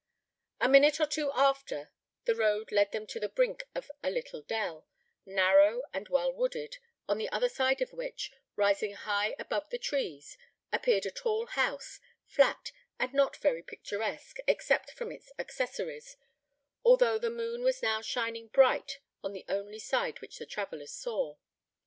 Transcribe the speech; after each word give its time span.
A 0.59 0.67
minute 0.67 0.99
or 0.99 1.05
two 1.05 1.31
after, 1.35 1.91
the 2.25 2.33
road 2.33 2.71
led 2.71 2.91
them 2.91 3.05
to 3.05 3.19
the 3.19 3.29
brink 3.29 3.65
of 3.75 3.91
a 4.01 4.09
little 4.09 4.41
dell, 4.41 4.87
narrow, 5.27 5.83
and 5.93 6.09
well 6.09 6.33
wooded, 6.33 6.79
on 7.07 7.19
the 7.19 7.29
other 7.29 7.47
side 7.49 7.83
of 7.83 7.93
which, 7.93 8.31
rising 8.55 8.93
high 8.95 9.35
above 9.37 9.69
the 9.69 9.77
trees, 9.77 10.39
appeared 10.73 11.05
a 11.05 11.11
tall 11.11 11.45
house, 11.45 11.99
flat, 12.25 12.71
and 12.97 13.13
not 13.13 13.37
very 13.37 13.61
picturesque, 13.61 14.37
except 14.47 14.89
from 14.89 15.11
its 15.11 15.31
accessories, 15.37 16.17
although 16.83 17.19
the 17.19 17.29
moon 17.29 17.61
was 17.61 17.83
now 17.83 18.01
shining 18.01 18.47
bright 18.47 19.01
on 19.23 19.33
the 19.33 19.45
only 19.47 19.77
side 19.77 20.19
which 20.19 20.39
the 20.39 20.47
travellers 20.47 20.91
saw. 20.93 21.35